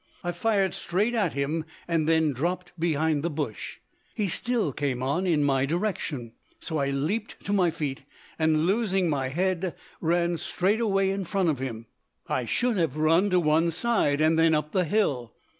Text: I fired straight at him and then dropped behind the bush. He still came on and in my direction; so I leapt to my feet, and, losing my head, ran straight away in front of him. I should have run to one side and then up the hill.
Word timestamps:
I 0.23 0.31
fired 0.31 0.73
straight 0.73 1.13
at 1.13 1.33
him 1.33 1.63
and 1.87 2.09
then 2.09 2.33
dropped 2.33 2.71
behind 2.79 3.21
the 3.21 3.29
bush. 3.29 3.77
He 4.15 4.29
still 4.29 4.73
came 4.73 5.03
on 5.03 5.25
and 5.27 5.33
in 5.35 5.43
my 5.43 5.67
direction; 5.67 6.31
so 6.59 6.79
I 6.79 6.89
leapt 6.89 7.45
to 7.45 7.53
my 7.53 7.69
feet, 7.69 8.01
and, 8.39 8.65
losing 8.65 9.07
my 9.07 9.27
head, 9.27 9.75
ran 9.99 10.37
straight 10.37 10.81
away 10.81 11.11
in 11.11 11.23
front 11.23 11.49
of 11.49 11.59
him. 11.59 11.85
I 12.27 12.45
should 12.45 12.77
have 12.77 12.97
run 12.97 13.29
to 13.29 13.39
one 13.39 13.69
side 13.69 14.21
and 14.21 14.39
then 14.39 14.55
up 14.55 14.71
the 14.71 14.85
hill. 14.85 15.35